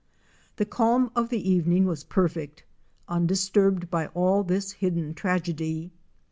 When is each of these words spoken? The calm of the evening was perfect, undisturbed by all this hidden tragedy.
The 0.55 0.65
calm 0.65 1.11
of 1.15 1.29
the 1.29 1.47
evening 1.47 1.85
was 1.85 2.03
perfect, 2.03 2.63
undisturbed 3.07 3.91
by 3.91 4.07
all 4.15 4.43
this 4.43 4.71
hidden 4.71 5.13
tragedy. 5.13 5.91